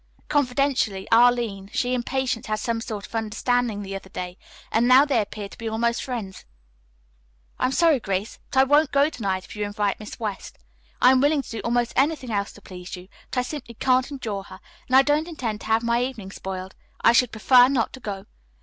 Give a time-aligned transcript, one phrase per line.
[0.29, 4.35] Confidentially, Arline, she and Patience had some sort of understanding the other day
[4.71, 6.43] and now they appear to be almost friends."
[7.59, 10.57] "I'm sorry, Grace, but I won't go to night if you invite Miss West.
[11.03, 14.09] I am willing to do almost anything else to please you, but I simply can't
[14.09, 16.73] endure her, and I don't intend to have my evening spoiled.
[17.01, 18.25] I should prefer not to go.